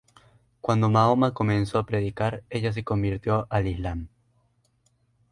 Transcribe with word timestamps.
Cuando 0.61 0.89
Mahoma 0.89 1.31
comenzó 1.31 1.77
a 1.77 1.85
predicar, 1.85 2.41
ella 2.49 2.73
se 2.73 2.83
convirtió 2.83 3.45
al 3.51 3.67
Islam. 3.67 4.07